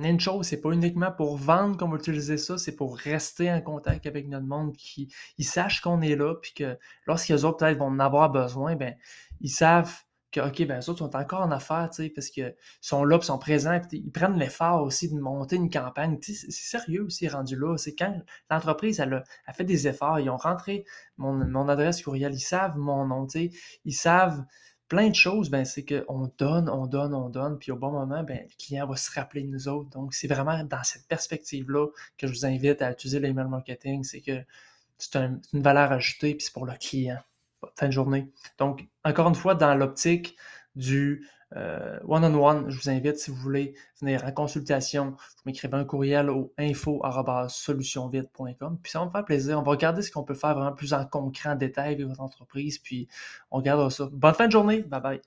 une 0.00 0.20
chose, 0.20 0.46
c'est 0.46 0.60
pas 0.60 0.70
uniquement 0.70 1.10
pour 1.10 1.36
vendre 1.36 1.76
qu'on 1.76 1.88
va 1.88 1.96
utiliser 1.96 2.38
ça, 2.38 2.56
c'est 2.56 2.76
pour 2.76 2.96
rester 2.96 3.50
en 3.50 3.60
contact 3.60 4.06
avec 4.06 4.28
notre 4.28 4.46
monde, 4.46 4.76
qui 4.76 5.12
ils 5.38 5.44
sachent 5.44 5.80
qu'on 5.80 6.02
est 6.02 6.14
là, 6.14 6.36
puis 6.36 6.52
que 6.54 6.78
lorsqu'ils 7.06 7.44
autres 7.44 7.58
peut-être 7.58 7.78
vont 7.78 7.86
en 7.86 7.98
avoir 7.98 8.30
besoin, 8.30 8.76
ben 8.76 8.94
ils 9.40 9.50
savent 9.50 10.04
que 10.30 10.40
OK, 10.40 10.66
ben 10.66 10.80
eux 10.80 10.90
autres 10.90 10.98
sont 10.98 11.16
encore 11.16 11.40
en 11.40 11.50
affaires, 11.50 11.88
tu 11.90 12.04
sais, 12.04 12.10
parce 12.10 12.28
qu'ils 12.28 12.54
sont 12.80 13.04
là, 13.04 13.18
puis 13.18 13.26
sont 13.26 13.38
présents, 13.38 13.80
ils 13.92 14.12
prennent 14.12 14.38
l'effort 14.38 14.82
aussi 14.82 15.12
de 15.12 15.18
monter 15.18 15.56
une 15.56 15.70
campagne. 15.70 16.18
C'est 16.20 16.50
sérieux 16.50 17.04
aussi 17.04 17.28
rendu 17.28 17.56
là. 17.56 17.76
C'est 17.78 17.94
quand 17.94 18.14
l'entreprise 18.50 19.00
elle 19.00 19.24
a, 19.46 19.52
fait 19.52 19.64
des 19.64 19.88
efforts, 19.88 20.20
ils 20.20 20.30
ont 20.30 20.36
rentré 20.36 20.84
mon, 21.16 21.68
adresse 21.68 22.02
courriel, 22.02 22.34
ils 22.34 22.40
savent 22.40 22.76
mon 22.76 23.06
nom, 23.06 23.26
tu 23.26 23.50
sais, 23.50 23.58
ils 23.84 23.94
savent 23.94 24.44
plein 24.88 25.08
de 25.08 25.14
choses, 25.14 25.50
ben, 25.50 25.64
c'est 25.64 25.84
qu'on 25.84 26.32
donne, 26.38 26.68
on 26.70 26.86
donne, 26.86 27.14
on 27.14 27.28
donne, 27.28 27.58
puis 27.58 27.72
au 27.72 27.76
bon 27.76 27.92
moment, 27.92 28.22
ben, 28.22 28.40
le 28.42 28.56
client 28.58 28.86
va 28.86 28.96
se 28.96 29.10
rappeler 29.12 29.42
de 29.42 29.48
nous 29.48 29.68
autres. 29.68 29.90
Donc, 29.90 30.14
c'est 30.14 30.28
vraiment 30.28 30.64
dans 30.64 30.82
cette 30.82 31.06
perspective-là 31.08 31.88
que 32.16 32.26
je 32.26 32.32
vous 32.32 32.46
invite 32.46 32.80
à 32.80 32.92
utiliser 32.92 33.20
l'email 33.20 33.48
marketing. 33.48 34.02
C'est 34.02 34.22
que 34.22 34.40
c'est 34.96 35.16
une 35.16 35.40
valeur 35.52 35.92
ajoutée, 35.92 36.34
puis 36.34 36.48
pour 36.52 36.64
le 36.64 36.72
client. 36.74 37.18
Fin 37.76 37.86
de 37.86 37.92
journée. 37.92 38.30
Donc, 38.58 38.86
encore 39.04 39.28
une 39.28 39.34
fois, 39.34 39.54
dans 39.54 39.74
l'optique 39.74 40.36
du 40.76 41.26
euh, 41.56 41.98
one-on-one, 42.06 42.68
je 42.68 42.78
vous 42.78 42.90
invite, 42.90 43.16
si 43.18 43.30
vous 43.30 43.36
voulez 43.36 43.74
venir 44.00 44.22
en 44.24 44.32
consultation, 44.32 45.12
vous 45.12 45.42
m'écrivez 45.46 45.76
un 45.76 45.84
courriel 45.84 46.28
au 46.30 46.52
info.solutionvite.com. 46.58 48.78
Puis 48.82 48.92
ça 48.92 48.98
va 49.00 49.06
me 49.06 49.10
faire 49.10 49.24
plaisir. 49.24 49.58
On 49.58 49.62
va 49.62 49.70
regarder 49.70 50.02
ce 50.02 50.10
qu'on 50.10 50.24
peut 50.24 50.34
faire 50.34 50.54
vraiment 50.54 50.74
plus 50.74 50.92
en 50.92 51.06
concret, 51.06 51.48
en 51.50 51.56
détail 51.56 51.94
avec 51.94 52.06
votre 52.06 52.20
entreprise. 52.20 52.78
Puis 52.78 53.08
on 53.50 53.56
regardera 53.58 53.90
ça. 53.90 54.08
Bonne 54.12 54.34
fin 54.34 54.46
de 54.46 54.52
journée. 54.52 54.82
Bye 54.82 55.00
bye. 55.00 55.20